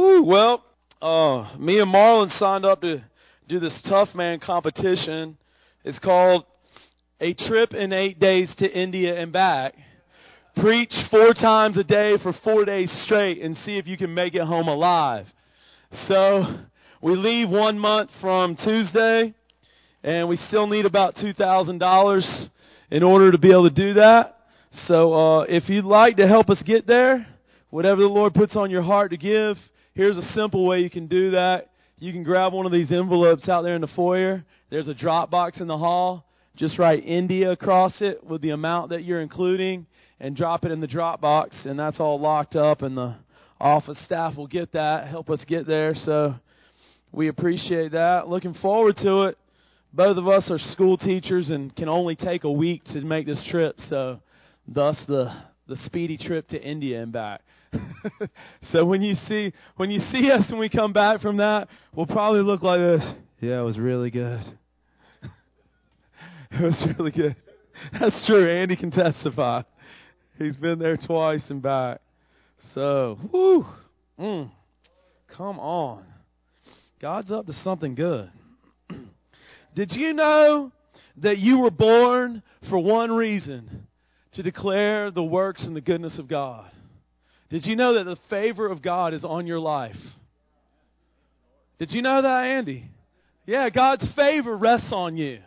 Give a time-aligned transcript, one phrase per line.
[0.00, 0.64] Whew, well,
[1.02, 3.04] uh, me and Marlon signed up to
[3.48, 5.36] do this tough man competition.
[5.84, 6.46] It's called
[7.20, 9.74] A Trip in Eight Days to India and Back.
[10.56, 14.34] Preach four times a day for four days straight and see if you can make
[14.34, 15.26] it home alive.
[16.08, 16.46] So,
[17.02, 19.34] we leave one month from Tuesday,
[20.02, 22.48] and we still need about $2,000
[22.90, 24.38] in order to be able to do that.
[24.88, 27.26] So, uh, if you'd like to help us get there,
[27.68, 29.58] whatever the Lord puts on your heart to give,
[30.00, 31.72] Here's a simple way you can do that.
[31.98, 34.42] You can grab one of these envelopes out there in the foyer.
[34.70, 36.24] There's a drop box in the hall.
[36.56, 39.84] Just write India across it with the amount that you're including
[40.18, 43.14] and drop it in the drop box and that's all locked up and the
[43.60, 45.94] office staff will get that, help us get there.
[46.06, 46.34] So
[47.12, 48.26] we appreciate that.
[48.26, 49.38] Looking forward to it.
[49.92, 53.44] Both of us are school teachers and can only take a week to make this
[53.50, 54.20] trip, so
[54.66, 55.30] thus the
[55.68, 57.42] the speedy trip to India and back.
[58.72, 62.06] so when you see when you see us when we come back from that, we'll
[62.06, 63.02] probably look like this.
[63.40, 64.42] Yeah, it was really good.
[66.50, 67.36] it was really good.
[68.00, 68.50] That's true.
[68.50, 69.62] Andy can testify.
[70.38, 72.00] He's been there twice and back.
[72.74, 73.66] So, whoo,
[74.18, 74.50] mm,
[75.36, 76.04] come on.
[77.00, 78.30] God's up to something good.
[79.74, 80.72] Did you know
[81.18, 83.86] that you were born for one reason?
[84.34, 86.70] To declare the works and the goodness of God.
[87.50, 89.96] Did you know that the favor of God is on your life?
[91.78, 92.84] Did you know that, Andy?
[93.44, 95.40] Yeah, God's favor rests on you.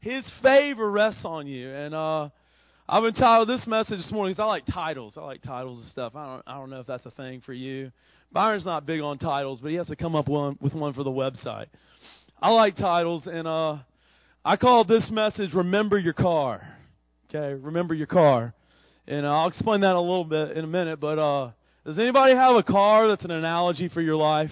[0.00, 1.70] His favor rests on you.
[1.70, 2.28] And uh,
[2.86, 5.14] I've entitled this message this morning because I like titles.
[5.16, 6.14] I like titles and stuff.
[6.14, 7.90] I don't, I don't know if that's a thing for you.
[8.30, 11.04] Byron's not big on titles, but he has to come up one, with one for
[11.04, 11.66] the website.
[12.42, 13.78] I like titles, and uh,
[14.44, 16.60] I call this message "Remember Your Car."
[17.30, 18.52] Okay, remember your car.
[19.06, 21.50] And uh, I'll explain that a little bit in a minute, but uh,
[21.84, 24.50] does anybody have a car that's an analogy for your life?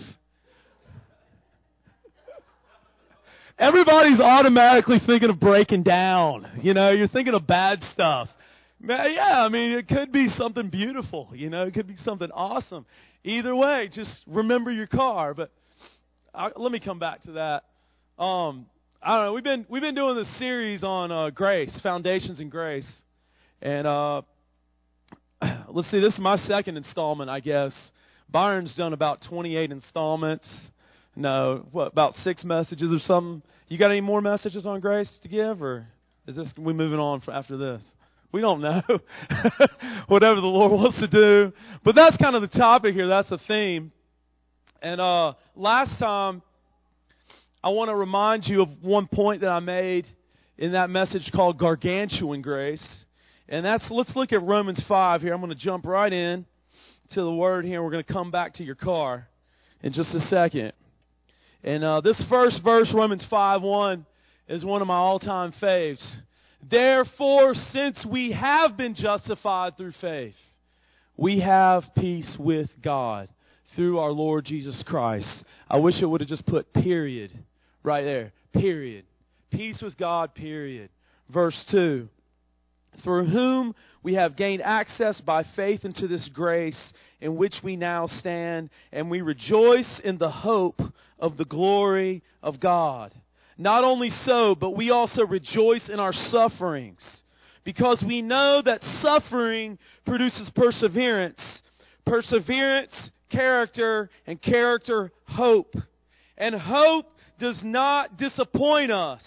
[3.58, 6.46] Everybody's automatically thinking of breaking down.
[6.62, 8.28] You know, you're thinking of bad stuff.
[8.84, 11.30] Yeah, I mean, it could be something beautiful.
[11.32, 12.84] You know, it could be something awesome.
[13.24, 15.32] Either way, just remember your car.
[15.32, 15.50] But
[16.34, 17.64] I, let me come back to that.
[18.22, 18.66] Um,
[19.00, 19.32] I don't know.
[19.32, 22.86] We've been we've been doing this series on uh, grace, foundations in grace,
[23.60, 24.22] and uh,
[25.72, 27.72] let's see, this is my second installment, I guess.
[28.30, 30.46] Byron's done about 28 installments.
[31.14, 33.42] No, what, about six messages or something.
[33.68, 35.86] You got any more messages on grace to give, or
[36.26, 37.82] is this we moving on after this?
[38.32, 38.82] We don't know.
[40.08, 41.52] Whatever the Lord wants to do.
[41.84, 43.08] But that's kind of the topic here.
[43.08, 43.92] That's the theme.
[44.80, 46.42] And uh, last time,
[47.62, 50.06] I want to remind you of one point that I made
[50.56, 52.84] in that message called Gargantuan Grace.
[53.48, 55.34] And that's let's look at Romans 5 here.
[55.34, 56.46] I'm going to jump right in
[57.14, 57.82] to the word here.
[57.82, 59.28] We're going to come back to your car
[59.82, 60.72] in just a second.
[61.64, 64.06] And uh, this first verse, Romans 5 1,
[64.48, 66.02] is one of my all time faves.
[66.70, 70.34] Therefore, since we have been justified through faith,
[71.16, 73.28] we have peace with God
[73.74, 75.26] through our Lord Jesus Christ.
[75.68, 77.32] I wish it would have just put period
[77.82, 78.32] right there.
[78.52, 79.04] Period.
[79.50, 80.90] Peace with God, period.
[81.30, 82.08] Verse 2
[83.02, 86.78] through whom we have gained access by faith into this grace
[87.20, 90.80] in which we now stand, and we rejoice in the hope
[91.18, 93.12] of the glory of God.
[93.56, 97.00] Not only so, but we also rejoice in our sufferings,
[97.64, 101.38] because we know that suffering produces perseverance,
[102.04, 102.92] perseverance,
[103.30, 105.74] character, and character, hope.
[106.36, 107.06] And hope
[107.38, 109.22] does not disappoint us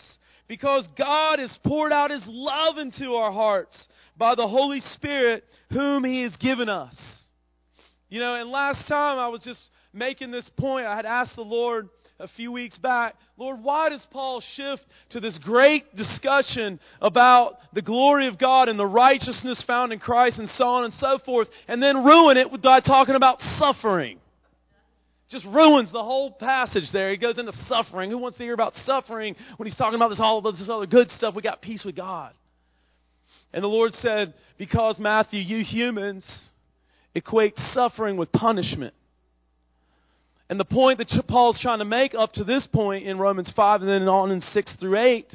[0.47, 3.75] because God has poured out His love into our hearts
[4.17, 6.95] by the Holy Spirit whom He has given us.
[8.09, 9.59] You know, and last time I was just
[9.94, 11.89] making this point, I had asked the Lord
[12.19, 17.81] a few weeks back, Lord, why does Paul shift to this great discussion about the
[17.81, 21.50] glory of God and the righteousness found in Christ and so on and so forth,
[21.67, 24.19] and then ruin it by talking about suffering?
[25.31, 27.12] Just ruins the whole passage there.
[27.12, 28.10] He goes into suffering.
[28.12, 31.10] Who wants to hear about suffering when he's talking about this all this other good
[31.12, 31.36] stuff?
[31.36, 32.33] We got peace with God.
[33.54, 36.25] And the Lord said, Because, Matthew, you humans
[37.16, 38.94] equate suffering with punishment.
[40.50, 43.81] And the point that Paul's trying to make up to this point in Romans 5
[43.81, 45.27] and then on in 6 through 8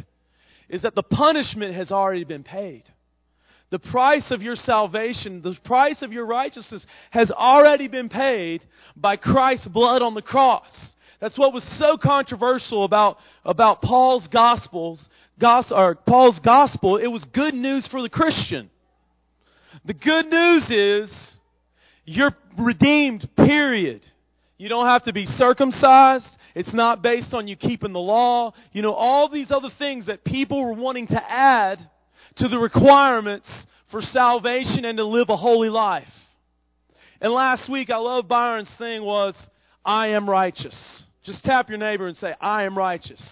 [0.68, 2.84] is that the punishment has already been paid.
[3.70, 8.64] The price of your salvation, the price of your righteousness has already been paid
[8.96, 10.66] by Christ's blood on the cross.
[11.20, 15.08] That's what was so controversial about, about Paul's gospels,
[15.38, 16.96] gos, or Paul's gospel.
[16.96, 18.70] It was good news for the Christian.
[19.84, 21.16] The good news is
[22.04, 24.02] you're redeemed, period.
[24.58, 26.26] You don't have to be circumcised.
[26.54, 28.52] It's not based on you keeping the law.
[28.72, 31.78] You know, all these other things that people were wanting to add
[32.36, 33.46] to the requirements
[33.90, 36.08] for salvation and to live a holy life.
[37.20, 39.34] And last week, I love Byron's thing was,
[39.84, 40.76] I am righteous.
[41.24, 43.22] Just tap your neighbor and say, I am righteous.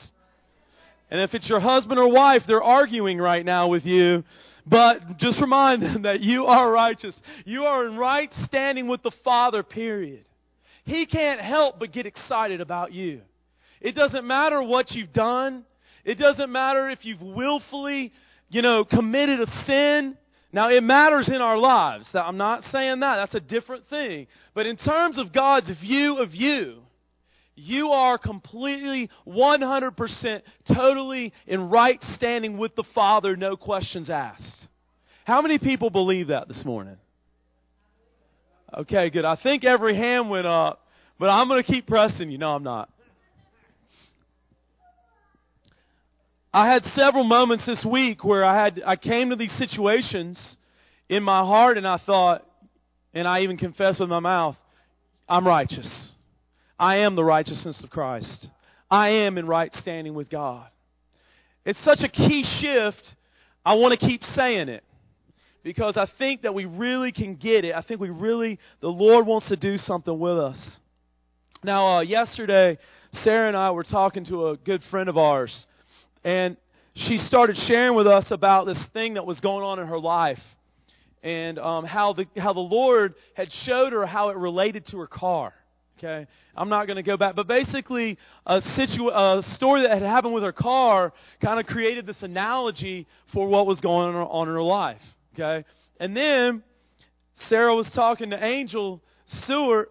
[1.11, 4.25] And if it's your husband or wife, they're arguing right now with you.
[4.67, 7.15] But just remind them that you are righteous.
[7.47, 10.25] You are in right standing with the Father, period.
[10.85, 13.23] He can't help but get excited about you.
[13.81, 15.65] It doesn't matter what you've done.
[16.05, 18.13] It doesn't matter if you've willfully,
[18.49, 20.17] you know, committed a sin.
[20.53, 22.07] Now, it matters in our lives.
[22.15, 23.17] I'm not saying that.
[23.17, 24.27] That's a different thing.
[24.55, 26.83] But in terms of God's view of you,
[27.55, 30.43] you are completely, 100%,
[30.75, 34.45] totally in right standing with the Father, no questions asked.
[35.25, 36.97] How many people believe that this morning?
[38.73, 39.25] Okay, good.
[39.25, 40.87] I think every hand went up,
[41.19, 42.39] but I'm going to keep pressing you.
[42.39, 42.91] No, I'm not.
[46.59, 50.37] I had several moments this week where I had I came to these situations
[51.09, 52.45] in my heart and I thought
[53.15, 54.57] and I even confessed with my mouth,
[55.29, 55.89] I'm righteous.
[56.77, 58.49] I am the righteousness of Christ.
[58.91, 60.67] I am in right standing with God.
[61.65, 63.15] It's such a key shift.
[63.65, 64.83] I want to keep saying it
[65.63, 67.73] because I think that we really can get it.
[67.73, 70.59] I think we really, the Lord wants to do something with us.
[71.63, 72.79] Now, uh, yesterday,
[73.23, 75.67] Sarah and I were talking to a good friend of ours,
[76.25, 76.57] and
[76.95, 80.41] she started sharing with us about this thing that was going on in her life,
[81.23, 85.07] and um, how the how the Lord had showed her how it related to her
[85.07, 85.53] car.
[85.99, 86.27] Okay,
[86.57, 90.33] I'm not going to go back, but basically, a, situ- a story that had happened
[90.33, 91.13] with her car
[91.43, 95.01] kind of created this analogy for what was going on in her life.
[95.35, 95.67] Okay,
[95.99, 96.63] and then
[97.49, 99.03] Sarah was talking to Angel
[99.43, 99.91] Stewart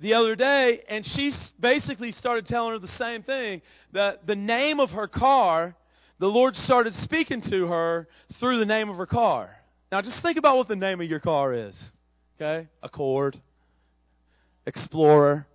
[0.00, 3.62] the other day, and she basically started telling her the same thing
[3.92, 5.74] that the name of her car,
[6.18, 8.08] the Lord started speaking to her
[8.40, 9.50] through the name of her car.
[9.92, 11.74] Now, just think about what the name of your car is.
[12.36, 13.40] Okay, Accord.
[14.66, 15.46] Explorer.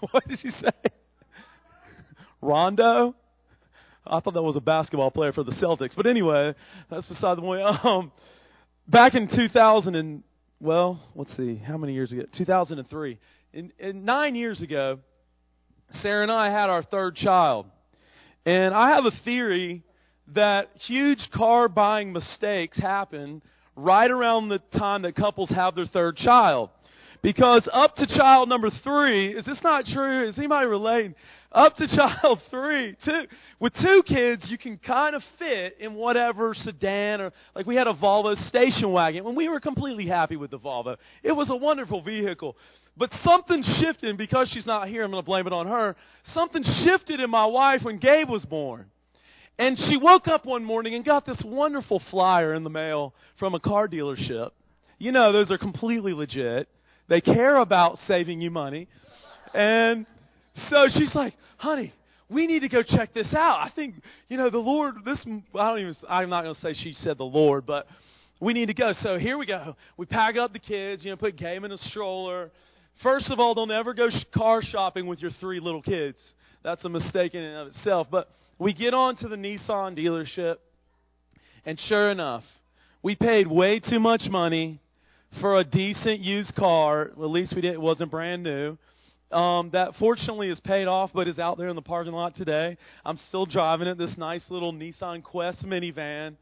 [0.10, 0.90] what did you say?
[2.40, 3.14] Rondo?
[4.06, 5.94] I thought that was a basketball player for the Celtics.
[5.94, 6.54] But anyway,
[6.90, 7.62] that's beside the point.
[7.84, 8.12] Um,
[8.88, 10.22] back in 2000 and,
[10.60, 12.22] well, let's see, how many years ago?
[12.36, 13.18] 2003.
[13.52, 14.98] In, in nine years ago,
[16.02, 17.66] Sarah and I had our third child.
[18.44, 19.84] And I have a theory
[20.34, 23.42] that huge car buying mistakes happen
[23.76, 26.70] right around the time that couples have their third child.
[27.22, 30.28] Because up to child number three, is this not true?
[30.28, 31.14] Is anybody relating?
[31.50, 33.22] Up to child three, two,
[33.58, 37.86] with two kids, you can kind of fit in whatever sedan or like we had
[37.86, 40.96] a Volvo station wagon when we were completely happy with the Volvo.
[41.22, 42.56] It was a wonderful vehicle.
[42.96, 45.94] But something shifted, and because she's not here, I'm going to blame it on her.
[46.34, 48.86] Something shifted in my wife when Gabe was born.
[49.56, 53.54] And she woke up one morning and got this wonderful flyer in the mail from
[53.54, 54.50] a car dealership.
[54.98, 56.68] You know, those are completely legit.
[57.08, 58.88] They care about saving you money.
[59.54, 60.06] And
[60.70, 61.92] so she's like, honey,
[62.28, 63.60] we need to go check this out.
[63.60, 63.94] I think,
[64.28, 67.18] you know, the Lord, this, I don't even, I'm not going to say she said
[67.18, 67.86] the Lord, but
[68.40, 68.92] we need to go.
[69.02, 69.76] So here we go.
[69.96, 72.50] We pack up the kids, you know, put Gabe in a stroller.
[73.02, 76.18] First of all, don't ever go car shopping with your three little kids.
[76.62, 78.08] That's a mistake in and of itself.
[78.10, 80.56] But we get on to the Nissan dealership,
[81.64, 82.42] and sure enough,
[83.02, 84.80] we paid way too much money
[85.40, 87.02] for a decent used car.
[87.02, 87.74] At least we did.
[87.74, 88.76] It wasn't brand new.
[89.30, 92.78] Um, that fortunately is paid off, but is out there in the parking lot today.
[93.04, 93.98] I'm still driving it.
[93.98, 96.36] This nice little Nissan Quest minivan,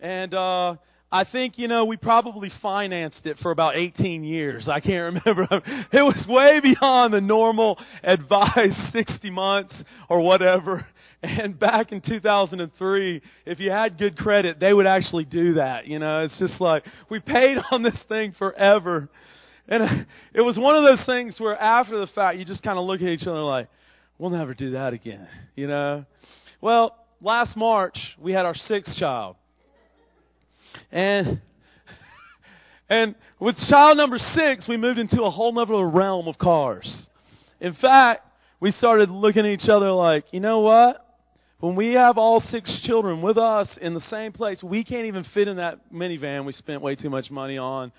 [0.00, 0.76] and uh,
[1.10, 4.68] I think you know we probably financed it for about 18 years.
[4.68, 5.48] I can't remember.
[5.92, 9.74] It was way beyond the normal advised 60 months
[10.10, 10.86] or whatever.
[11.22, 15.86] And back in 2003, if you had good credit, they would actually do that.
[15.86, 19.08] You know, it's just like, we paid on this thing forever.
[19.66, 22.84] And it was one of those things where after the fact, you just kind of
[22.84, 23.68] look at each other like,
[24.18, 25.26] we'll never do that again.
[25.56, 26.04] You know?
[26.60, 29.36] Well, last March, we had our sixth child.
[30.90, 31.40] And,
[32.88, 37.06] and with child number six, we moved into a whole other realm of cars.
[37.60, 38.26] In fact,
[38.60, 41.04] we started looking at each other like, you know what?
[41.60, 45.24] When we have all six children with us in the same place, we can't even
[45.34, 47.90] fit in that minivan we spent way too much money on.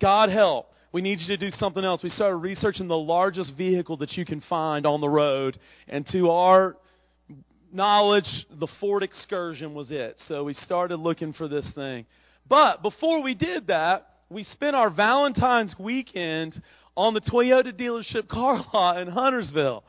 [0.00, 0.70] God help.
[0.92, 2.02] We need you to do something else.
[2.02, 6.30] We started researching the largest vehicle that you can find on the road, and to
[6.30, 6.76] our
[7.72, 10.16] knowledge, the Ford Excursion was it.
[10.28, 12.06] So we started looking for this thing.
[12.48, 16.60] But before we did that, we spent our Valentine's weekend
[16.96, 19.84] on the Toyota dealership car lot in Huntersville.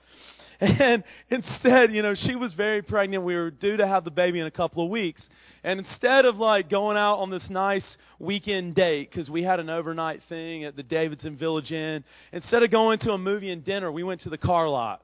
[0.61, 3.23] And instead, you know, she was very pregnant.
[3.23, 5.21] We were due to have the baby in a couple of weeks.
[5.63, 7.85] And instead of like going out on this nice
[8.19, 12.71] weekend date, because we had an overnight thing at the Davidson Village Inn, instead of
[12.71, 15.01] going to a movie and dinner, we went to the car lot.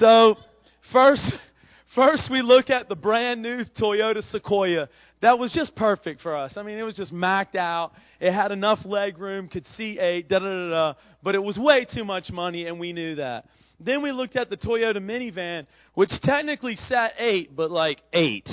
[0.00, 0.36] So,
[0.92, 1.32] first,
[1.94, 4.88] first we look at the brand new Toyota Sequoia.
[5.22, 6.52] That was just perfect for us.
[6.56, 7.92] I mean, it was just macked out.
[8.20, 10.94] It had enough leg room, could see eight, da da da da.
[11.22, 13.46] But it was way too much money, and we knew that.
[13.80, 18.48] Then we looked at the Toyota minivan, which technically sat eight, but like eight.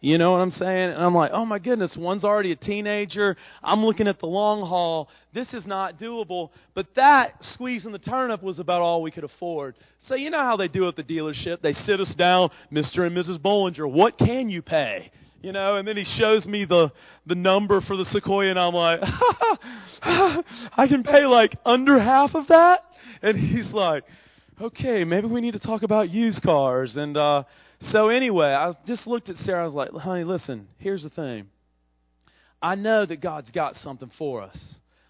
[0.00, 0.90] You know what I'm saying?
[0.90, 3.36] And I'm like, oh my goodness, one's already a teenager.
[3.62, 5.08] I'm looking at the long haul.
[5.32, 6.50] This is not doable.
[6.74, 9.74] But that squeezing the turnip was about all we could afford.
[10.08, 11.62] So you know how they do at the dealership?
[11.62, 13.06] They sit us down, Mr.
[13.06, 13.38] and Mrs.
[13.38, 15.10] Bollinger, what can you pay?
[15.42, 16.90] You know, and then he shows me the
[17.26, 19.00] the number for the Sequoia, and I'm like,
[20.02, 22.80] I can pay like under half of that.
[23.22, 24.04] And he's like,
[24.60, 26.96] okay, maybe we need to talk about used cars.
[26.96, 27.44] And uh,
[27.92, 29.62] so anyway, I just looked at Sarah.
[29.62, 31.48] I was like, honey, listen, here's the thing.
[32.62, 34.56] I know that God's got something for us.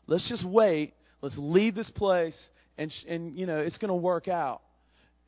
[0.06, 0.94] Let's just wait.
[1.23, 2.37] Let's leave this place,
[2.76, 4.62] and and you know it's going to work out.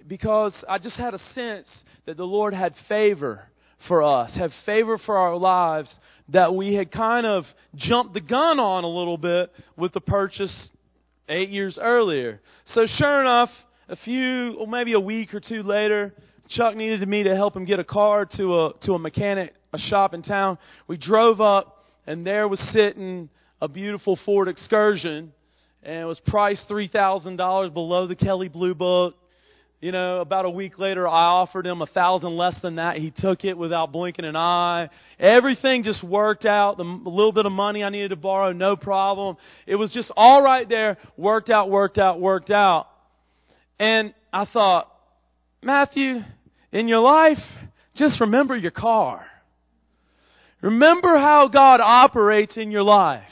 [0.06, 1.66] Because I just had a sense
[2.06, 3.42] that the Lord had favor
[3.86, 5.92] for us, had favor for our lives
[6.30, 7.44] that we had kind of
[7.76, 10.68] jumped the gun on a little bit with the purchase
[11.28, 12.40] eight years earlier.
[12.74, 13.50] So sure enough,
[13.88, 16.14] a few, or maybe a week or two later,
[16.48, 19.78] Chuck needed me to help him get a car to a to a mechanic, a
[19.78, 20.58] shop in town.
[20.86, 23.28] We drove up, and there was sitting
[23.60, 25.32] a beautiful Ford Excursion,
[25.82, 29.14] and it was priced three thousand dollars below the Kelley Blue Book.
[29.80, 32.96] You know, about a week later, I offered him a thousand less than that.
[32.96, 34.90] He took it without blinking an eye.
[35.20, 36.78] Everything just worked out.
[36.78, 39.36] The little bit of money I needed to borrow, no problem.
[39.68, 40.98] It was just all right there.
[41.16, 42.88] Worked out, worked out, worked out.
[43.78, 44.92] And I thought,
[45.62, 46.22] Matthew,
[46.72, 47.38] in your life,
[47.96, 49.24] just remember your car.
[50.60, 53.22] Remember how God operates in your life.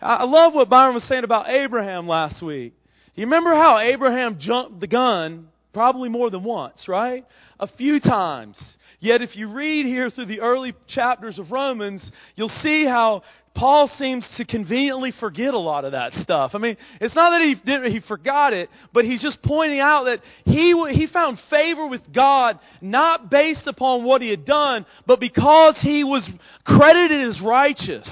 [0.00, 2.74] I love what Byron was saying about Abraham last week.
[3.14, 7.24] You remember how Abraham jumped the gun probably more than once, right?
[7.58, 8.56] A few times.
[9.04, 12.02] Yet if you read here through the early chapters of Romans,
[12.36, 13.20] you'll see how
[13.54, 16.52] Paul seems to conveniently forget a lot of that stuff.
[16.54, 20.04] I mean, it's not that he did, he forgot it, but he's just pointing out
[20.04, 25.20] that he he found favor with God not based upon what he had done, but
[25.20, 26.26] because he was
[26.64, 28.08] credited as righteous,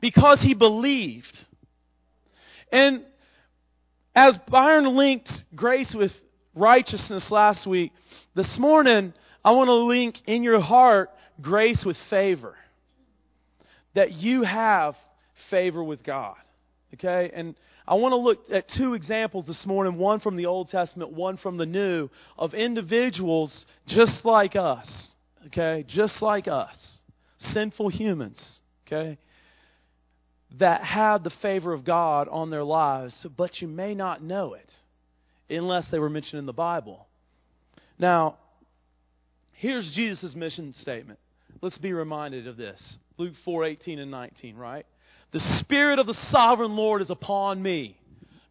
[0.00, 1.36] because he believed.
[2.72, 3.02] And
[4.14, 6.12] as Byron linked grace with
[6.54, 7.92] righteousness last week,
[8.34, 9.12] this morning
[9.44, 12.54] I want to link in your heart grace with favor
[13.94, 14.94] that you have
[15.50, 16.36] favor with God.
[16.94, 17.30] Okay?
[17.34, 17.54] And
[17.86, 21.36] I want to look at two examples this morning one from the Old Testament, one
[21.36, 24.86] from the New, of individuals just like us.
[25.46, 25.84] Okay?
[25.88, 26.76] Just like us.
[27.52, 28.38] Sinful humans.
[28.86, 29.18] Okay?
[30.58, 34.72] That had the favor of God on their lives, but you may not know it
[35.48, 37.06] unless they were mentioned in the Bible.
[37.98, 38.36] Now,
[39.60, 41.18] here's Jesus' mission statement.
[41.60, 42.80] Let's be reminded of this.
[43.18, 44.86] Luke 4 18 and 19, right?
[45.32, 47.96] The Spirit of the sovereign Lord is upon me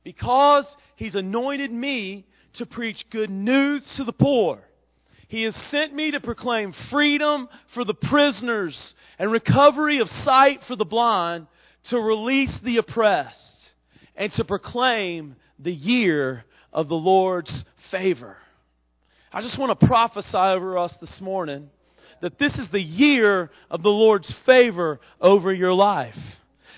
[0.04, 2.25] because He's anointed me
[2.58, 4.60] to preach good news to the poor.
[5.28, 8.78] He has sent me to proclaim freedom for the prisoners
[9.18, 11.48] and recovery of sight for the blind,
[11.89, 13.38] to release the oppressed,
[14.16, 18.38] and to proclaim the year of the Lord's favor.
[19.31, 21.69] I just want to prophesy over us this morning
[22.21, 26.15] that this is the year of the Lord's favor over your life.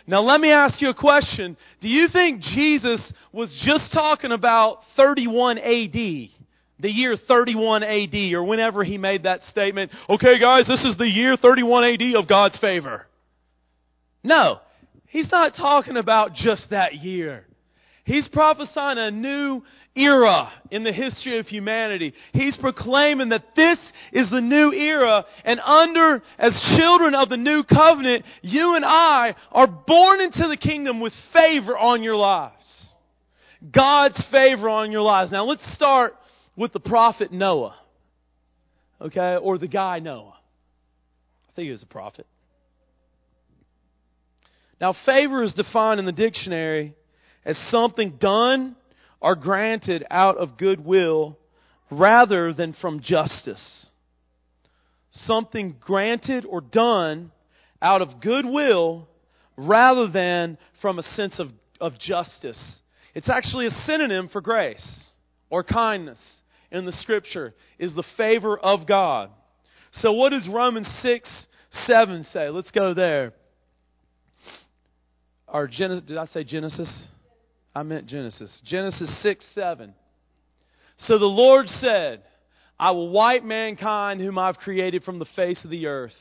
[0.05, 1.55] Now let me ask you a question.
[1.79, 5.93] Do you think Jesus was just talking about 31 AD?
[5.93, 11.07] The year 31 AD or whenever he made that statement, okay guys, this is the
[11.07, 13.07] year 31 AD of God's favor.
[14.23, 14.59] No.
[15.07, 17.45] He's not talking about just that year.
[18.03, 19.61] He's prophesying a new
[19.95, 22.13] era in the history of humanity.
[22.33, 23.77] He's proclaiming that this
[24.13, 29.35] is the new era and under, as children of the new covenant, you and I
[29.51, 32.55] are born into the kingdom with favor on your lives.
[33.71, 35.31] God's favor on your lives.
[35.31, 36.15] Now let's start
[36.55, 37.75] with the prophet Noah.
[38.99, 39.37] Okay?
[39.37, 40.35] Or the guy Noah.
[41.49, 42.25] I think he was a prophet.
[44.79, 46.95] Now favor is defined in the dictionary
[47.45, 48.75] as something done
[49.19, 51.37] or granted out of goodwill
[51.89, 53.87] rather than from justice.
[55.25, 57.31] Something granted or done
[57.81, 59.07] out of goodwill
[59.57, 62.59] rather than from a sense of, of justice.
[63.13, 64.85] It's actually a synonym for grace
[65.49, 66.19] or kindness
[66.71, 69.29] in the scripture is the favor of God.
[70.01, 71.29] So what does Romans 6,
[71.85, 72.49] 7 say?
[72.49, 73.33] Let's go there.
[75.47, 76.89] Or did I say Genesis?
[77.73, 78.61] I meant Genesis.
[78.65, 79.93] Genesis 6, 7.
[81.07, 82.21] So the Lord said,
[82.79, 86.15] I will wipe mankind whom I've created from the face of the earth,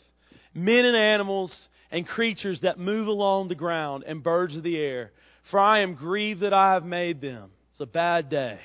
[0.55, 1.53] men and animals
[1.91, 5.13] and creatures that move along the ground and birds of the air,
[5.51, 7.51] for I am grieved that I have made them.
[7.73, 8.59] It's a bad day.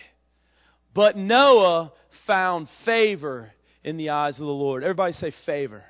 [0.93, 1.91] But Noah
[2.27, 3.51] found favor
[3.83, 4.83] in the eyes of the Lord.
[4.83, 5.83] Everybody say favor.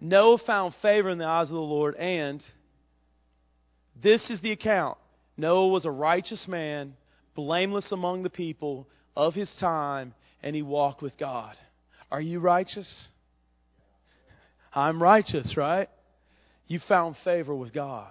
[0.00, 2.42] Noah found favor in the eyes of the Lord, and
[4.00, 4.96] this is the account.
[5.38, 6.94] Noah was a righteous man,
[7.34, 11.54] blameless among the people of his time, and he walked with God.
[12.10, 13.08] Are you righteous?
[14.74, 15.88] I'm righteous, right?
[16.66, 18.08] You found favor with God.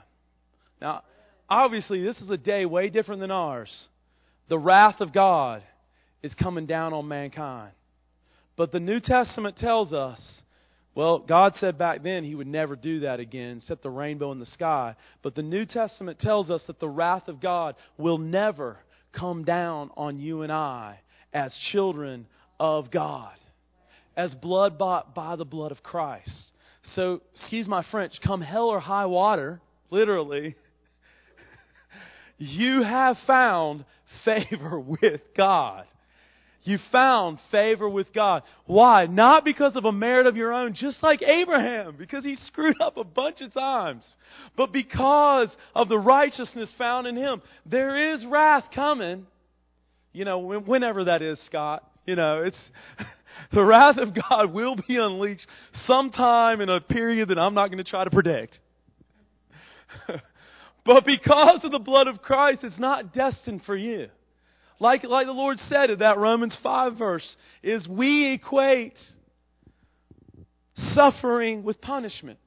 [0.82, 1.04] Now,
[1.50, 3.70] obviously, this is a day way different than ours
[4.50, 5.64] the wrath of God
[6.24, 7.72] is coming down on mankind.
[8.56, 10.20] But the New Testament tells us,
[10.98, 14.40] well, God said back then he would never do that again, set the rainbow in
[14.40, 14.96] the sky.
[15.22, 18.80] But the New Testament tells us that the wrath of God will never
[19.14, 21.00] come down on you and I
[21.32, 22.26] as children
[22.60, 23.36] of God,
[24.16, 26.32] as blood bought by the blood of Christ.
[26.96, 29.62] So, excuse my French, come hell or high water,
[29.92, 30.56] literally,
[32.40, 33.86] you have found
[34.26, 35.86] favor with God.
[36.68, 38.44] You found favor with God.
[38.66, 39.06] Why?
[39.06, 42.98] Not because of a merit of your own, just like Abraham, because he screwed up
[42.98, 44.04] a bunch of times,
[44.58, 47.42] but because of the righteousness found in him.
[47.66, 49.28] There is wrath coming.
[50.12, 51.90] You know, whenever that is, Scott.
[52.06, 52.58] You know, it's
[53.54, 55.48] the wrath of God will be unleashed
[55.86, 58.60] sometime in a period that I'm not going to try to predict.
[60.88, 64.08] But because of the blood of Christ, it's not destined for you.
[64.80, 68.94] Like, like the Lord said in that Romans 5 verse, is we equate
[70.94, 72.40] suffering with punishment.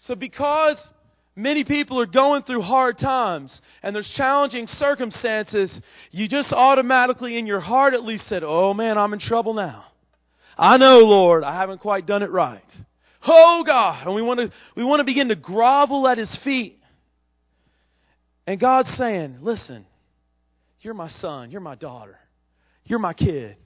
[0.00, 0.76] So because
[1.34, 5.70] many people are going through hard times and there's challenging circumstances,
[6.10, 9.84] you just automatically in your heart at least said, oh man, I'm in trouble now.
[10.58, 12.62] I know, Lord, I haven't quite done it right.
[13.26, 16.78] Oh God, and we want to, we want to begin to grovel at His feet
[18.46, 19.86] and God's saying, listen,
[20.84, 22.18] you're my son, you're my daughter,
[22.84, 23.56] you're my kid.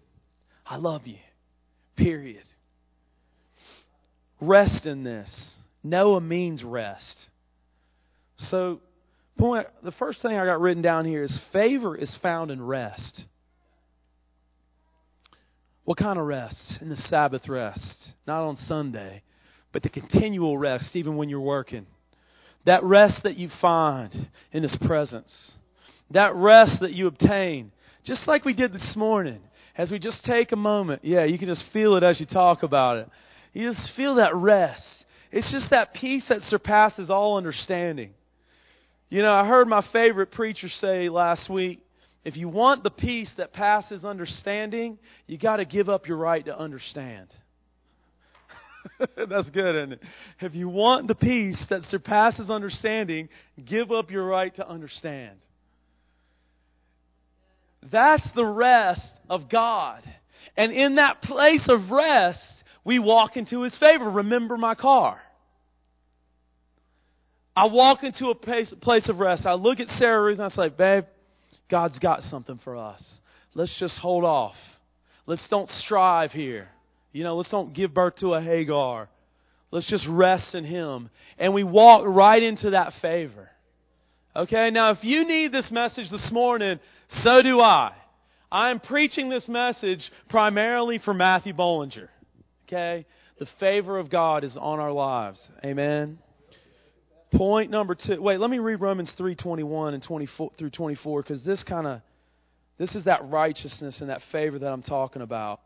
[0.64, 1.18] I love you.
[1.96, 2.42] Period.
[4.40, 5.28] Rest in this.
[5.82, 7.16] Noah means rest.
[8.50, 8.80] So,
[9.38, 13.24] point the first thing I got written down here is favor is found in rest.
[15.84, 16.78] What kind of rest?
[16.80, 18.12] In the Sabbath rest.
[18.26, 19.22] Not on Sunday,
[19.72, 21.86] but the continual rest, even when you're working.
[22.66, 25.32] That rest that you find in His presence.
[26.10, 27.72] That rest that you obtain.
[28.04, 29.40] Just like we did this morning.
[29.76, 31.04] As we just take a moment.
[31.04, 33.08] Yeah, you can just feel it as you talk about it.
[33.52, 34.82] You just feel that rest.
[35.32, 38.10] It's just that peace that surpasses all understanding.
[39.08, 41.80] You know, I heard my favorite preacher say last week
[42.26, 46.44] if you want the peace that passes understanding, you got to give up your right
[46.46, 47.28] to understand.
[48.98, 50.00] That's good, isn't it?
[50.40, 53.28] If you want the peace that surpasses understanding,
[53.64, 55.38] give up your right to understand.
[57.90, 60.02] That's the rest of God.
[60.56, 62.40] And in that place of rest,
[62.84, 64.10] we walk into His favor.
[64.10, 65.20] Remember my car.
[67.54, 69.46] I walk into a place, of rest.
[69.46, 71.04] I look at Sarah Ruth and I say, babe,
[71.70, 73.02] God's got something for us.
[73.54, 74.54] Let's just hold off.
[75.26, 76.68] Let's don't strive here.
[77.12, 79.08] You know, let's don't give birth to a Hagar.
[79.70, 81.08] Let's just rest in Him.
[81.38, 83.48] And we walk right into that favor.
[84.36, 86.78] Okay, now if you need this message this morning,
[87.22, 87.92] so do I.
[88.52, 92.08] I'm preaching this message primarily for Matthew Bollinger.
[92.66, 93.06] Okay?
[93.38, 95.38] The favor of God is on our lives.
[95.64, 96.18] Amen.
[97.34, 98.20] Point number two.
[98.20, 102.02] Wait, let me read Romans 3:21 and 24 through 24 because this kind of
[102.76, 105.60] this is that righteousness and that favor that I'm talking about.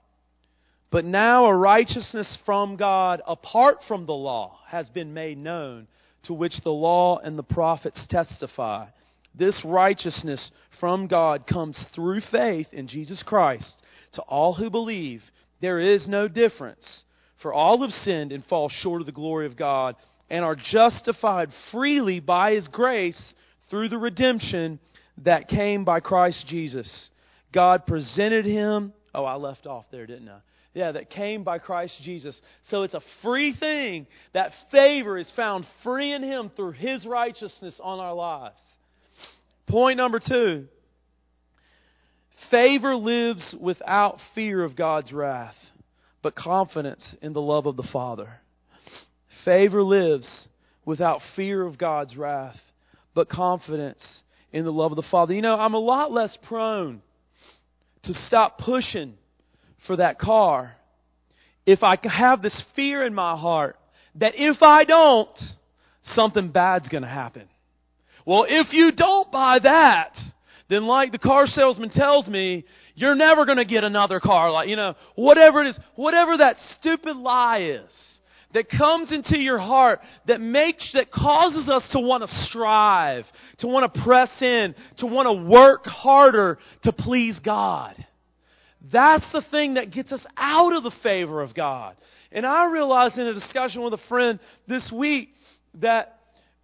[0.93, 5.89] But now a righteousness from God apart from the law has been made known,
[6.25, 8.87] to which the law and the prophets testify.
[9.35, 13.83] This righteousness from God comes through faith in Jesus Christ
[14.15, 15.23] to all who believe.
[15.61, 17.05] There is no difference,
[17.43, 19.97] for all have sinned and fall short of the glory of God
[20.29, 23.21] and are justified freely by His grace
[23.69, 24.79] through the redemption
[25.25, 27.11] that came by Christ Jesus.
[27.53, 28.93] God presented Him.
[29.15, 30.39] Oh, I left off there, didn't I?
[30.73, 32.41] Yeah, that came by Christ Jesus.
[32.69, 34.07] So it's a free thing.
[34.35, 38.57] That favor is found free in Him through His righteousness on our lives.
[39.69, 40.67] Point number two
[42.51, 45.55] favor lives without fear of God's wrath,
[46.23, 48.41] but confidence in the love of the Father.
[49.45, 50.49] Favor lives
[50.85, 52.59] without fear of God's wrath,
[53.15, 54.01] but confidence
[54.53, 55.35] in the love of the Father.
[55.35, 57.03] You know, I'm a lot less prone
[58.05, 59.15] to stop pushing
[59.87, 60.77] for that car
[61.67, 63.77] if I have this fear in my heart
[64.17, 65.39] that if I don't,
[66.15, 67.45] something bad's going to happen.
[68.27, 70.17] Well, if you don't buy that,
[70.69, 72.65] then like the car salesman tells me,
[72.95, 76.57] you're never going to get another car like, you know, whatever it is, whatever that
[76.79, 77.91] stupid lie is
[78.53, 83.25] that comes into your heart that makes, that causes us to want to strive,
[83.59, 87.95] to want to press in, to want to work harder to please God.
[88.93, 91.97] That's the thing that gets us out of the favor of God.
[92.33, 95.31] And I realized in a discussion with a friend this week
[95.81, 96.19] that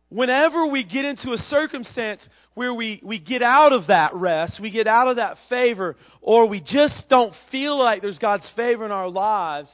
[0.09, 4.71] whenever we get into a circumstance where we, we get out of that rest, we
[4.71, 8.93] get out of that favor, or we just don't feel like there's God's favor in
[8.93, 9.69] our lives,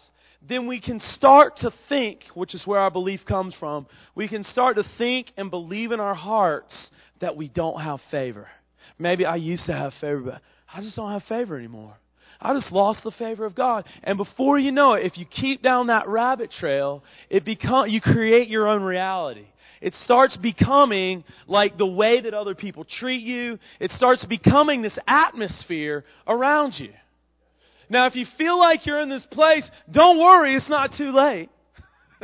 [0.48, 4.42] then we can start to think, which is where our belief comes from, we can
[4.42, 6.72] start to think and believe in our hearts
[7.20, 8.48] that we don't have favor.
[8.98, 10.40] Maybe I used to have favor, but
[10.74, 11.96] I just don't have favor anymore.
[12.42, 13.84] I just lost the favor of God.
[14.02, 18.00] And before you know it, if you keep down that rabbit trail, it become, you
[18.00, 19.46] create your own reality.
[19.80, 23.58] It starts becoming like the way that other people treat you.
[23.80, 26.90] It starts becoming this atmosphere around you.
[27.88, 31.50] Now, if you feel like you're in this place, don't worry, it's not too late.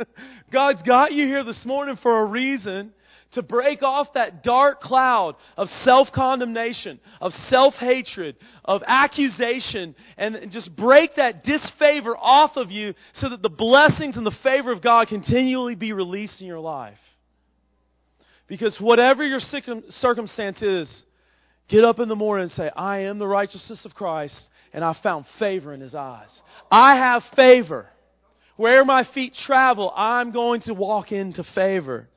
[0.53, 2.93] God's got you here this morning for a reason
[3.33, 8.35] to break off that dark cloud of self condemnation, of self hatred,
[8.65, 14.25] of accusation, and just break that disfavor off of you so that the blessings and
[14.25, 16.97] the favor of God continually be released in your life.
[18.47, 20.89] Because whatever your circumstance is,
[21.69, 24.35] get up in the morning and say, I am the righteousness of Christ,
[24.73, 26.29] and I found favor in His eyes.
[26.71, 27.89] I have favor.
[28.59, 32.09] Where my feet travel, I'm going to walk into favor.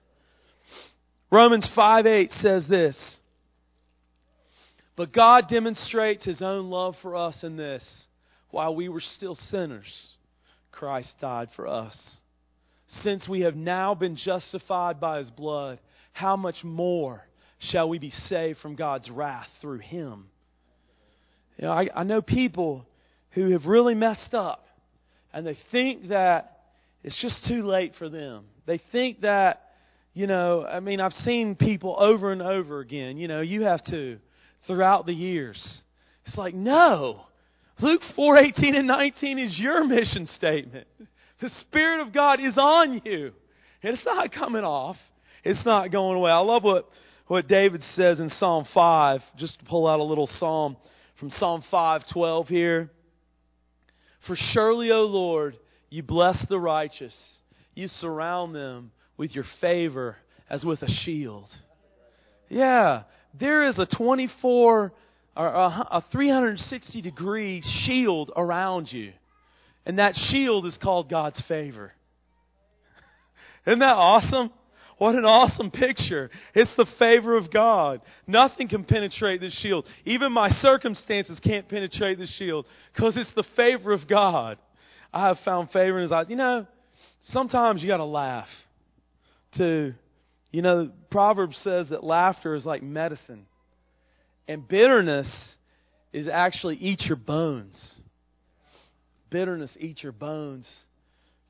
[1.31, 2.97] Romans 5 8 says this.
[4.97, 7.85] But God demonstrates His own love for us in this.
[8.51, 9.87] While we were still sinners,
[10.73, 11.97] Christ died for us.
[13.05, 15.79] Since we have now been justified by His blood,
[16.13, 17.23] how much more
[17.71, 20.25] shall we be saved from God's wrath through Him?
[21.57, 22.85] You know, I, I know people
[23.31, 24.67] who have really messed up,
[25.33, 26.59] and they think that
[27.03, 28.45] it's just too late for them.
[28.67, 29.63] They think that
[30.15, 33.83] you know, I mean, I've seen people over and over again, you know, you have
[33.87, 34.19] to
[34.67, 35.83] throughout the years.
[36.27, 37.23] It's like, no.
[37.81, 40.87] Luke 4:18 and 19 is your mission statement.
[41.41, 43.33] The spirit of God is on you.
[43.83, 44.97] It's not coming off.
[45.43, 46.31] It's not going away.
[46.31, 46.89] I love what
[47.27, 50.77] what David says in Psalm 5, just to pull out a little psalm
[51.19, 52.91] from Psalm 5:12 here.
[54.27, 55.57] For surely, O Lord,
[55.91, 57.15] you bless the righteous.
[57.75, 60.17] You surround them with your favor
[60.49, 61.49] as with a shield.
[62.49, 63.05] Yeah,
[63.39, 64.93] there is a 24
[65.35, 69.13] or a 360 degree shield around you.
[69.87, 71.93] And that shield is called God's favor.
[73.67, 74.51] Isn't that awesome?
[75.03, 76.31] What an awesome picture.
[76.55, 78.03] It's the favor of God.
[78.29, 79.85] Nothing can penetrate this shield.
[80.05, 84.59] Even my circumstances can't penetrate this shield because it's the favor of God.
[85.13, 86.27] I have found favor in His eyes.
[86.29, 86.69] You know,
[87.31, 88.47] sometimes you got to laugh
[89.57, 89.93] to,
[90.53, 93.47] you know, Proverbs says that laughter is like medicine.
[94.47, 95.27] And bitterness
[96.13, 97.75] is actually eat your bones.
[99.31, 100.69] Bitterness eat your bones.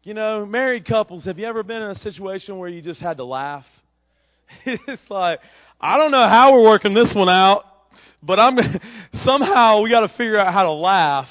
[0.05, 3.19] You know, married couples, have you ever been in a situation where you just had
[3.19, 3.65] to laugh?
[4.67, 5.39] it's like,
[5.81, 7.63] I don't know how we're working this one out,
[8.21, 8.59] but I'm
[9.25, 11.29] somehow we got to figure out how to laugh.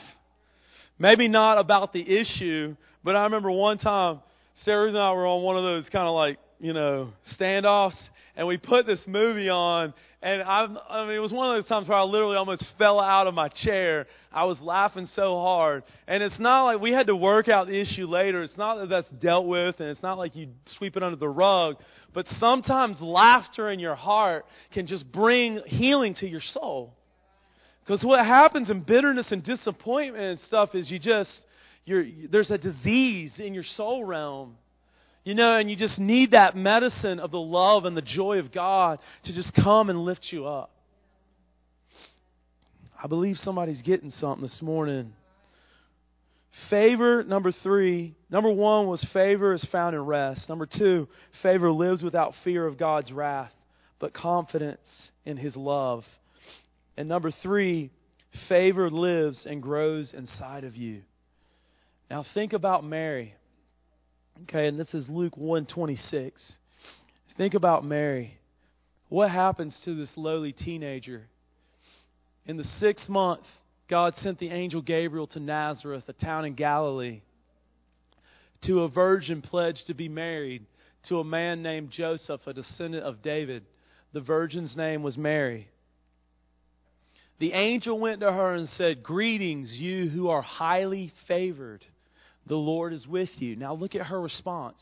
[0.97, 4.21] Maybe not about the issue, but I remember one time
[4.63, 7.97] Sarah and I were on one of those kind of like you know, standoffs,
[8.35, 11.67] and we put this movie on, and I, I mean, it was one of those
[11.67, 14.05] times where I literally almost fell out of my chair.
[14.31, 17.79] I was laughing so hard, and it's not like we had to work out the
[17.79, 18.43] issue later.
[18.43, 21.27] It's not that that's dealt with, and it's not like you sweep it under the
[21.27, 21.77] rug.
[22.13, 26.93] But sometimes laughter in your heart can just bring healing to your soul.
[27.83, 31.31] Because what happens in bitterness and disappointment and stuff is you just,
[31.85, 34.57] you're, there's a disease in your soul realm
[35.23, 38.51] you know, and you just need that medicine of the love and the joy of
[38.51, 40.71] God to just come and lift you up.
[43.01, 45.13] I believe somebody's getting something this morning.
[46.69, 48.15] Favor, number three.
[48.29, 50.47] Number one was favor is found in rest.
[50.49, 51.07] Number two,
[51.41, 53.51] favor lives without fear of God's wrath,
[53.99, 54.79] but confidence
[55.25, 56.03] in His love.
[56.97, 57.89] And number three,
[58.49, 61.01] favor lives and grows inside of you.
[62.09, 63.35] Now think about Mary.
[64.43, 66.41] Okay, and this is Luke 126.
[67.37, 68.37] Think about Mary.
[69.09, 71.27] What happens to this lowly teenager?
[72.45, 73.43] In the sixth month,
[73.89, 77.21] God sent the angel Gabriel to Nazareth, a town in Galilee,
[78.63, 80.65] to a virgin pledged to be married
[81.09, 83.63] to a man named Joseph, a descendant of David.
[84.13, 85.67] The virgin's name was Mary.
[87.39, 91.83] The angel went to her and said, Greetings, you who are highly favored.
[92.47, 93.55] The Lord is with you.
[93.55, 94.77] Now look at her response.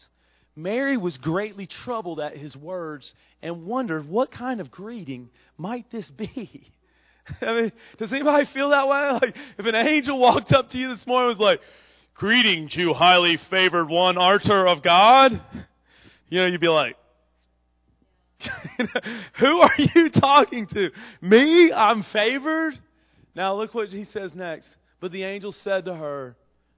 [0.55, 6.09] Mary was greatly troubled at his words and wondered what kind of greeting might this
[6.17, 6.71] be.
[7.41, 9.09] I mean, does anybody feel that way?
[9.21, 11.59] Like, if an angel walked up to you this morning and was like,
[12.15, 15.31] Greetings, you highly favored one, Archer of God,
[16.27, 16.97] you know, you'd be like,
[19.39, 20.89] Who are you talking to?
[21.21, 21.71] Me?
[21.71, 22.73] I'm favored?
[23.35, 24.67] Now look what he says next.
[24.99, 26.35] But the angel said to her,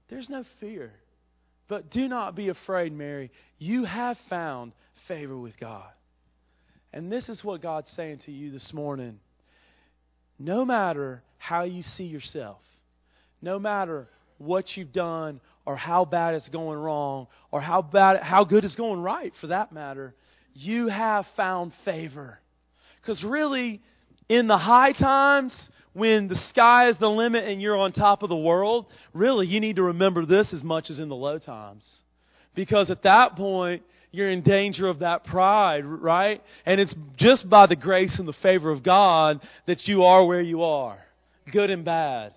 [0.08, 0.92] There's no fear.
[1.68, 3.30] But do not be afraid, Mary.
[3.58, 4.72] You have found
[5.08, 5.88] favor with God.
[6.92, 9.20] And this is what God's saying to you this morning.
[10.38, 12.60] No matter how you see yourself,
[13.40, 18.44] no matter what you've done or how bad it's going wrong or how bad how
[18.44, 20.14] good it's going right for that matter,
[20.54, 22.38] you have found favor.
[23.00, 23.80] Because really,
[24.28, 25.52] in the high times,
[25.92, 29.60] when the sky is the limit and you're on top of the world, really you
[29.60, 31.84] need to remember this as much as in the low times.
[32.54, 36.42] Because at that point, you're in danger of that pride, right?
[36.66, 40.42] And it's just by the grace and the favor of God that you are where
[40.42, 40.98] you are,
[41.50, 42.34] good and bad,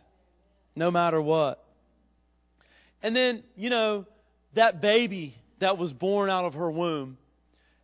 [0.76, 1.64] no matter what.
[3.04, 4.06] And then, you know,
[4.56, 7.18] that baby that was born out of her womb,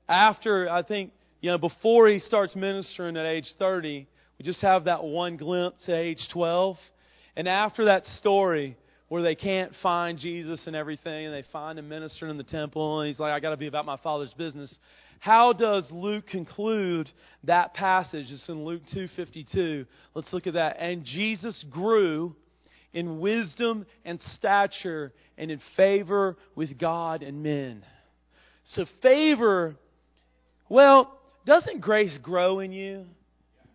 [0.07, 4.85] after, I think, you know, before he starts ministering at age 30, we just have
[4.85, 6.77] that one glimpse at age 12.
[7.35, 8.77] And after that story,
[9.07, 13.01] where they can't find Jesus and everything, and they find him ministering in the temple,
[13.01, 14.73] and he's like, I got to be about my Father's business.
[15.19, 17.11] How does Luke conclude
[17.43, 18.27] that passage?
[18.29, 19.85] It's in Luke 2:52.
[20.15, 20.77] Let's look at that.
[20.79, 22.35] And Jesus grew
[22.93, 27.83] in wisdom and stature and in favor with God and men.
[28.75, 29.75] So favor,
[30.69, 33.05] well, doesn't grace grow in you?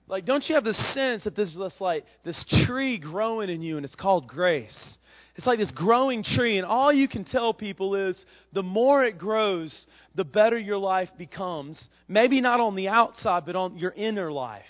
[0.09, 3.77] Like, don't you have this sense that there's this like this tree growing in you,
[3.77, 4.77] and it's called grace?
[5.35, 8.17] It's like this growing tree, and all you can tell people is
[8.53, 11.79] the more it grows, the better your life becomes.
[12.09, 14.65] Maybe not on the outside, but on your inner life.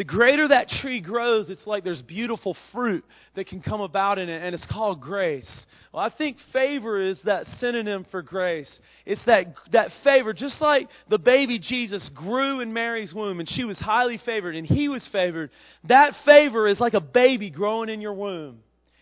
[0.00, 4.30] The greater that tree grows, it's like there's beautiful fruit that can come about in
[4.30, 5.46] it, and it's called grace.
[5.92, 8.70] Well, I think favor is that synonym for grace.
[9.04, 13.64] It's that, that favor, just like the baby Jesus grew in Mary's womb, and she
[13.64, 15.50] was highly favored, and he was favored.
[15.84, 18.60] That favor is like a baby growing in your womb,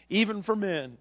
[0.09, 0.99] even for men.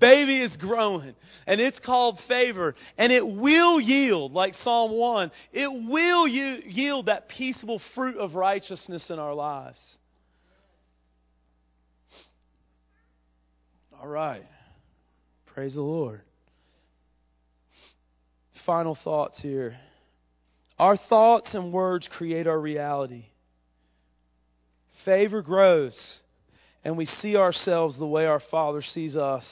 [0.00, 1.14] Baby is growing,
[1.46, 7.28] and it's called favor, and it will yield, like Psalm 1, it will yield that
[7.28, 9.78] peaceable fruit of righteousness in our lives.
[14.00, 14.44] All right.
[15.54, 16.20] Praise the Lord.
[18.64, 19.76] Final thoughts here.
[20.78, 23.26] Our thoughts and words create our reality.
[25.04, 26.20] Favor grows
[26.84, 29.44] and we see ourselves the way our Father sees us,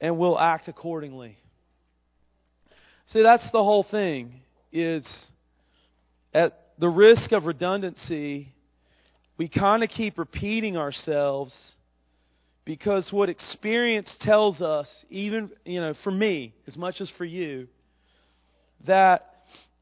[0.00, 1.36] and we'll act accordingly.
[3.12, 4.40] See, that's the whole thing.
[4.72, 5.06] Is
[6.34, 8.52] at the risk of redundancy,
[9.38, 11.54] we kind of keep repeating ourselves
[12.64, 17.68] because what experience tells us, even you know, for me as much as for you,
[18.86, 19.30] that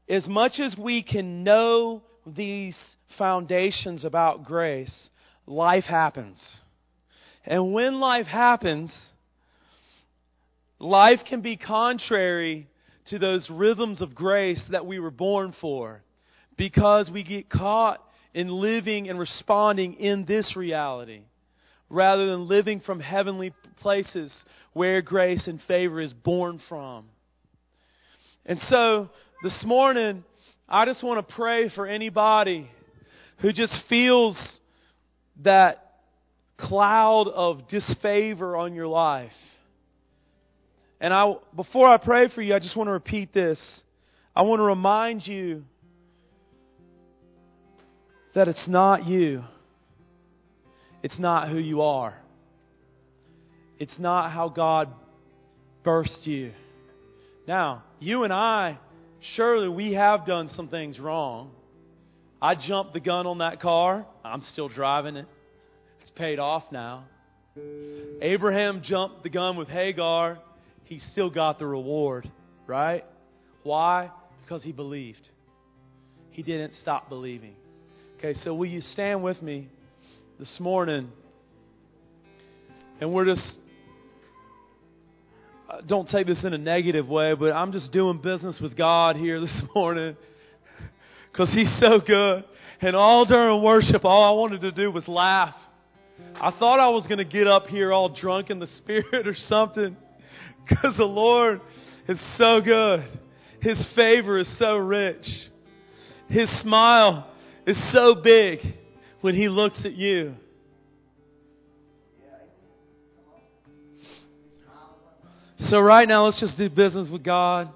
[0.07, 2.75] as much as we can know these
[3.17, 4.93] foundations about grace,
[5.47, 6.39] life happens.
[7.45, 8.91] And when life happens,
[10.79, 12.67] life can be contrary
[13.09, 16.01] to those rhythms of grace that we were born for
[16.57, 18.01] because we get caught
[18.33, 21.21] in living and responding in this reality
[21.89, 24.31] rather than living from heavenly places
[24.73, 27.05] where grace and favor is born from.
[28.45, 29.09] And so
[29.43, 30.23] this morning,
[30.67, 32.69] I just want to pray for anybody
[33.39, 34.37] who just feels
[35.43, 36.01] that
[36.57, 39.31] cloud of disfavor on your life.
[40.99, 43.59] And I, before I pray for you, I just want to repeat this.
[44.35, 45.63] I want to remind you
[48.33, 49.43] that it's not you.
[51.03, 52.15] It's not who you are.
[53.77, 54.89] It's not how God
[55.83, 56.51] birthed you.
[57.47, 58.79] Now, you and I,
[59.35, 61.51] surely we have done some things wrong.
[62.45, 64.05] I jumped the gun on that car.
[64.23, 65.25] I'm still driving it.
[66.01, 67.05] It's paid off now.
[68.21, 70.37] Abraham jumped the gun with Hagar.
[70.83, 72.29] He still got the reward,
[72.67, 73.03] right?
[73.63, 74.11] Why?
[74.43, 75.27] Because he believed.
[76.29, 77.55] He didn't stop believing.
[78.19, 79.67] Okay, so will you stand with me
[80.37, 81.09] this morning?
[83.01, 83.57] And we're just,
[85.67, 89.15] uh, don't take this in a negative way, but I'm just doing business with God
[89.15, 90.15] here this morning
[91.35, 92.45] because He's so good.
[92.81, 95.55] And all during worship, all I wanted to do was laugh.
[96.35, 99.35] I thought I was going to get up here all drunk in the spirit or
[99.47, 99.95] something
[100.67, 101.61] because the Lord
[102.07, 103.05] is so good.
[103.61, 105.25] His favor is so rich.
[106.29, 107.29] His smile
[107.65, 108.59] is so big
[109.21, 110.35] when He looks at you.
[115.69, 117.69] So, right now, let's just do business with God.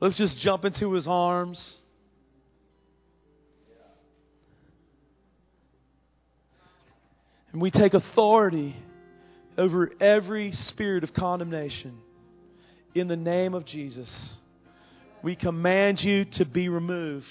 [0.00, 1.58] Let's just jump into His arms.
[7.52, 8.76] And we take authority
[9.56, 11.98] over every spirit of condemnation
[12.94, 14.08] in the name of Jesus.
[15.22, 17.26] We command you to be removed.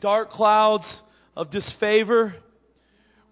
[0.00, 0.84] Dark clouds
[1.36, 2.34] of disfavor,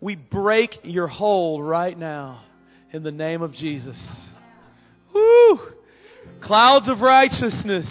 [0.00, 2.44] we break your hold right now
[2.92, 3.96] in the name of Jesus.
[5.14, 5.58] Woo!
[6.42, 7.86] Clouds of righteousness,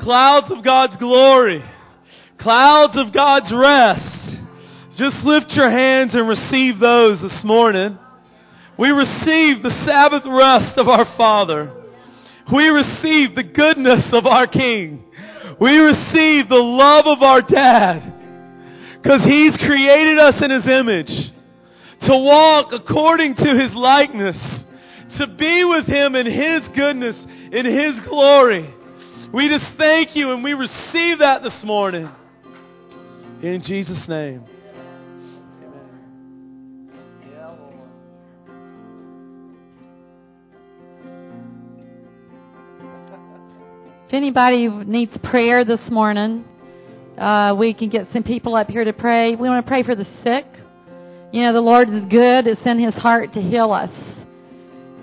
[0.00, 1.62] clouds of God's glory,
[2.40, 4.15] clouds of God's rest.
[4.96, 7.98] Just lift your hands and receive those this morning.
[8.78, 11.70] We receive the Sabbath rest of our Father.
[12.50, 15.04] We receive the goodness of our King.
[15.60, 18.14] We receive the love of our Dad.
[19.02, 21.32] Because He's created us in His image
[22.08, 24.36] to walk according to His likeness
[25.18, 27.16] to be with Him in His goodness,
[27.52, 28.72] in His glory.
[29.34, 32.10] We just thank you and we receive that this morning.
[33.42, 34.55] In Jesus' name.
[44.06, 46.44] If anybody needs prayer this morning,
[47.18, 49.34] uh, we can get some people up here to pray.
[49.34, 50.44] We want to pray for the sick.
[51.32, 52.46] You know, the Lord is good.
[52.46, 53.90] It's in His heart to heal us.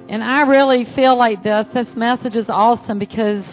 [0.08, 1.66] And I really feel like this.
[1.74, 3.44] This message is awesome because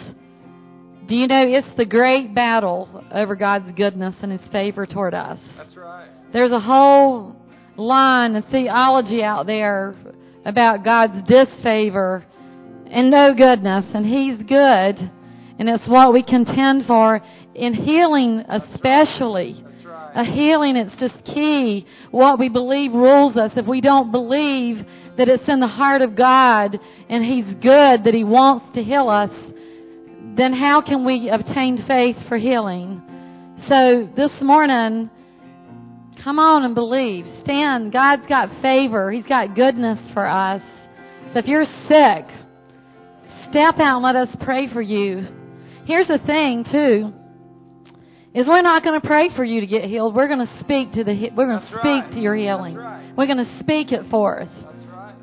[1.09, 5.37] do you know it's the great battle over God's goodness and His favor toward us.
[5.57, 6.07] That's right.
[6.31, 7.35] There's a whole
[7.75, 9.95] line of theology out there
[10.45, 12.25] about God's disfavor
[12.89, 15.11] and no goodness, and He's good,
[15.61, 17.21] and it's what we contend for
[17.53, 19.63] in healing, especially.
[20.15, 21.85] A healing, it's just key.
[22.09, 23.51] What we believe rules us.
[23.55, 24.77] If we don't believe
[25.19, 29.07] that it's in the heart of God and He's good, that He wants to heal
[29.07, 29.29] us,
[30.35, 32.99] then how can we obtain faith for healing?
[33.69, 35.11] So this morning,
[36.23, 37.27] come on and believe.
[37.43, 37.93] Stand.
[37.93, 39.11] God's got favor.
[39.11, 40.63] He's got goodness for us.
[41.33, 42.25] So if you're sick,
[43.51, 45.37] step out and let us pray for you.
[45.91, 47.13] Here's the thing, too
[48.33, 50.15] is we're not going to pray for you to get healed.
[50.15, 52.11] We're going to speak to the we're going to speak right.
[52.11, 52.75] to your healing.
[52.75, 53.11] Right.
[53.17, 54.49] We're going to speak it for us.
[54.53, 55.15] That's right.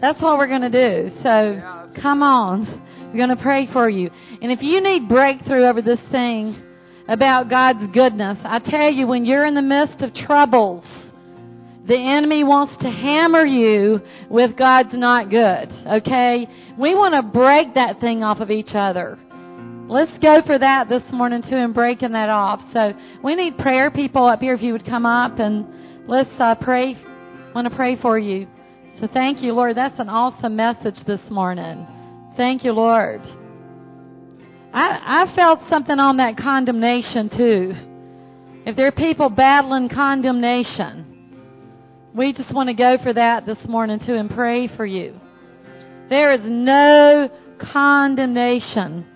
[0.00, 1.16] That's what we're going to do.
[1.22, 2.82] So Yeah, come on.
[3.06, 4.10] We're going to pray for you.
[4.42, 6.60] And if you need breakthrough over this thing
[7.06, 10.84] about God's goodness, I tell you when you're in the midst of troubles,
[11.86, 15.70] the enemy wants to hammer you with God's not good.
[16.02, 16.48] Okay?
[16.76, 19.20] We want to break that thing off of each other.
[19.88, 22.60] Let's go for that this morning too and breaking that off.
[22.72, 25.64] So we need prayer people up here if you would come up and
[26.08, 26.96] let's uh, pray.
[27.54, 28.48] want to pray for you.
[29.00, 29.76] So thank you, Lord.
[29.76, 31.86] That's an awesome message this morning.
[32.36, 33.20] Thank you, Lord.
[34.74, 37.72] I, I felt something on that condemnation too.
[38.66, 41.30] If there are people battling condemnation,
[42.12, 45.14] we just want to go for that this morning too and pray for you.
[46.10, 47.30] There is no
[47.72, 49.06] condemnation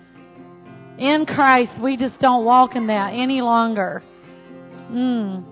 [1.01, 4.03] in Christ, we just don't walk in that any longer.
[4.91, 5.43] Mm.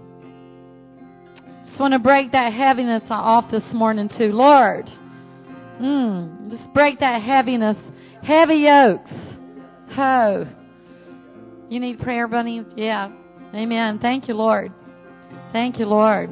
[1.66, 4.32] Just want to break that heaviness off this morning too.
[4.32, 4.88] Lord,
[5.82, 6.52] mm.
[6.52, 7.78] just break that heaviness.
[8.22, 9.10] Heavy yokes.
[9.96, 10.46] Ho.
[11.70, 12.64] You need prayer, Bunny?
[12.76, 13.12] Yeah.
[13.56, 13.98] Amen.
[14.00, 14.72] Thank you, Lord.
[15.52, 16.30] Thank you, Lord.